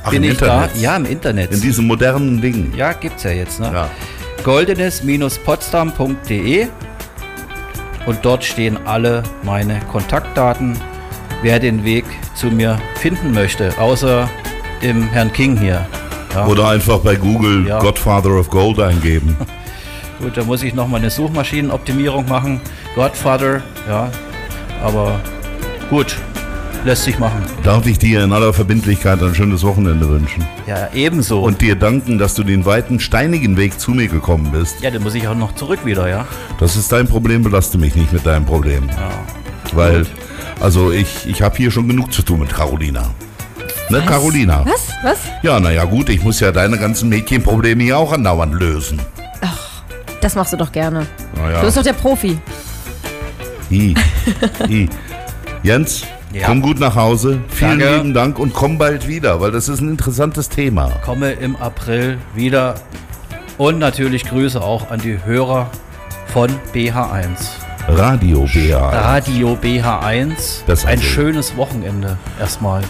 Ach, 0.03 0.11
bin 0.11 0.23
im 0.23 0.31
ich 0.31 0.41
Internet? 0.41 0.71
da. 0.75 0.79
Ja, 0.81 0.97
im 0.97 1.05
Internet. 1.05 1.53
In 1.53 1.61
diesem 1.61 1.87
modernen 1.87 2.41
Ding. 2.41 2.73
ja, 2.77 2.93
gibt's 2.93 3.23
ja 3.25 3.31
jetzt, 3.31 3.61
ne? 3.61 3.71
Ja. 3.73 3.91
goldenes-potsdam.de 4.45 6.67
und 8.07 8.19
dort 8.23 8.43
stehen 8.45 8.79
alle 8.87 9.23
meine 9.45 9.79
Kontaktdaten, 9.93 10.77
wer 11.43 11.61
den 11.61 11.85
Weg 11.85 12.05
zu 12.35 12.47
mir 12.49 12.81
finden 12.97 13.33
möchte, 13.33 13.73
außer 13.79 14.29
dem 14.83 15.09
Herrn 15.11 15.33
King 15.33 15.57
hier. 15.57 15.87
Ja, 16.35 16.47
Oder 16.47 16.69
einfach 16.69 16.99
bei 17.01 17.15
Google 17.15 17.69
Ja. 17.69 17.79
Godfather 17.79 18.31
of 18.31 18.49
Gold 18.51 18.81
eingeben. 18.81 19.37
gut, 20.21 20.37
da 20.37 20.43
muss 20.45 20.63
ich 20.65 20.75
nochmal 20.75 20.99
eine 21.01 21.11
Suchmaschinenoptimierung 21.11 22.29
machen. 22.29 22.61
Godfather, 22.97 23.63
ja, 23.89 24.11
aber 24.83 25.21
gut, 25.91 26.17
lässt 26.85 27.05
sich 27.05 27.19
machen. 27.19 27.43
Darf 27.63 27.87
ich 27.87 27.99
dir 27.99 28.25
in 28.25 28.33
aller 28.33 28.53
Verbindlichkeit 28.53 29.23
ein 29.23 29.35
schönes 29.35 29.63
Wochenende 29.63 30.09
wünschen? 30.09 30.45
Ja, 30.67 30.89
ebenso. 30.95 31.41
Und 31.43 31.61
dir 31.61 31.77
danken, 31.77 32.19
dass 32.19 32.35
du 32.35 32.43
den 32.43 32.65
weiten, 32.65 33.01
steinigen 33.01 33.57
Weg 33.57 33.79
zu 33.79 33.93
mir 33.93 34.09
gekommen 34.09 34.51
bist. 34.53 34.81
ja, 34.83 34.91
dann 34.91 35.03
muss 35.03 35.15
ich 35.15 35.27
auch 35.29 35.35
noch 35.35 35.55
zurück 35.55 35.85
wieder, 35.85 36.09
ja. 36.09 36.27
Das 36.59 36.77
ist 36.77 36.91
dein 36.93 37.07
Problem, 37.07 37.43
belaste 37.43 37.79
mich 37.79 37.95
nicht 37.95 38.13
mit 38.13 38.27
deinem 38.27 38.45
Problem. 38.45 38.89
Weil, 39.73 40.07
also 40.61 40.91
ich, 40.91 41.27
ich 41.27 41.43
habe 41.43 41.57
hier 41.57 41.71
schon 41.71 41.89
genug 41.89 42.13
zu 42.13 42.23
tun 42.23 42.41
mit 42.41 42.53
Carolina. 42.53 43.11
Ne, 43.89 44.03
Carolina? 44.07 44.65
Was? 44.65 44.89
Was? 45.03 45.19
Ja, 45.43 45.61
naja 45.61 45.85
gut, 45.85 46.09
ich 46.09 46.23
muss 46.23 46.41
ja 46.41 46.53
deine 46.53 46.79
ganzen 46.79 47.09
Mädchenprobleme 47.09 47.83
hier 47.83 47.99
auch 47.99 48.13
andauernd 48.13 48.55
lösen. 48.55 49.01
Das 50.21 50.37
machst 50.37 50.53
du 50.53 50.57
doch 50.57 50.71
gerne. 50.71 51.07
Naja. 51.35 51.59
Du 51.59 51.67
bist 51.67 51.77
doch 51.77 51.83
der 51.83 51.95
Profi. 51.95 52.39
I. 53.71 53.95
I. 54.69 54.89
Jens, 55.65 56.05
Ja. 56.33 56.47
komm 56.47 56.63
gut 56.63 56.81
nach 56.81 56.95
Hause. 56.97 57.41
Vielen 57.49 57.79
Danke. 57.79 57.97
lieben 57.97 58.15
Dank 58.15 58.39
und 58.39 58.53
komm 58.55 58.79
bald 58.79 59.07
wieder, 59.07 59.41
weil 59.41 59.51
das 59.51 59.69
ist 59.69 59.81
ein 59.81 59.89
interessantes 59.89 60.49
Thema. 60.49 60.91
komme 61.05 61.33
im 61.33 61.57
April 61.57 62.19
wieder. 62.35 62.75
Und 63.59 63.79
natürlich 63.79 64.25
Grüße 64.25 64.61
auch 64.61 64.91
an 64.91 65.01
die 65.01 65.19
Hörer 65.25 65.71
von 66.29 66.51
BH1. 66.73 67.29
Radio 67.89 68.47
BA. 68.53 68.89
Radio 68.91 69.59
BH1. 69.61 70.63
Das 70.67 70.85
ein 70.85 70.99
also- 70.99 71.03
schönes 71.03 71.57
Wochenende 71.57 72.17
erstmal. 72.41 72.83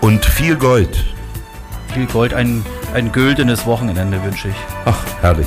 Und 0.00 0.24
viel 0.24 0.56
Gold. 0.56 1.04
Viel 1.94 2.06
Gold, 2.06 2.34
ein, 2.34 2.64
ein 2.94 3.12
güldenes 3.12 3.66
Wochenende 3.66 4.22
wünsche 4.24 4.48
ich. 4.48 4.54
Ach, 4.84 4.96
herrlich. 5.20 5.46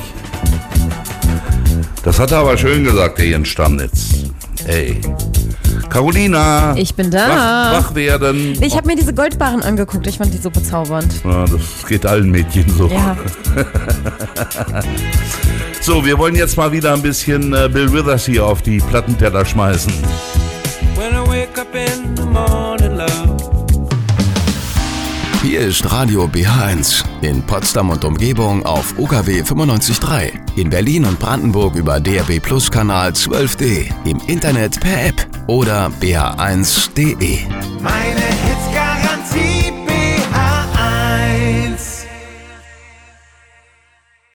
Das 2.03 2.19
hat 2.19 2.31
er 2.31 2.39
aber 2.39 2.57
schön 2.57 2.83
gesagt, 2.83 3.19
der 3.19 3.27
Jens 3.27 3.47
Stammnitz. 3.49 4.31
Ey. 4.67 5.01
Carolina. 5.89 6.73
Ich 6.77 6.95
bin 6.95 7.11
da. 7.11 7.27
Wach, 7.29 7.89
wach 7.89 7.95
werden. 7.95 8.57
Ich 8.61 8.75
habe 8.77 8.87
mir 8.87 8.95
diese 8.95 9.13
Goldbarren 9.13 9.61
angeguckt. 9.61 10.07
Ich 10.07 10.17
fand 10.17 10.33
die 10.33 10.37
so 10.37 10.49
bezaubernd. 10.49 11.13
Ja, 11.23 11.45
das 11.45 11.87
geht 11.87 12.05
allen 12.05 12.29
Mädchen 12.29 12.69
so. 12.77 12.87
Ja. 12.87 13.17
So, 15.81 16.05
wir 16.05 16.15
wollen 16.19 16.35
jetzt 16.35 16.57
mal 16.57 16.71
wieder 16.71 16.93
ein 16.93 17.01
bisschen 17.01 17.55
äh, 17.55 17.67
Bill 17.67 17.91
Withers 17.91 18.27
hier 18.27 18.45
auf 18.45 18.61
die 18.61 18.77
Plattenteller 18.77 19.43
schmeißen. 19.43 19.91
When 20.95 21.13
I 21.15 21.27
wake 21.27 21.59
up 21.59 21.73
in 21.73 22.15
the 22.15 22.21
morning. 22.21 22.70
Hier 25.41 25.61
ist 25.61 25.91
Radio 25.91 26.25
BH1 26.25 27.03
in 27.23 27.41
Potsdam 27.41 27.89
und 27.89 28.05
Umgebung 28.05 28.63
auf 28.63 28.93
UKW 28.99 29.41
95.3, 29.41 30.33
in 30.55 30.69
Berlin 30.69 31.03
und 31.03 31.19
Brandenburg 31.19 31.73
über 31.73 31.99
DRB 31.99 32.39
Plus 32.39 32.69
Kanal 32.69 33.09
12D, 33.09 33.91
im 34.05 34.21
Internet 34.27 34.79
per 34.79 35.07
App 35.07 35.27
oder 35.47 35.91
bh1.de. 35.99 37.39
Meine 37.81 38.19
Hits 38.19 38.90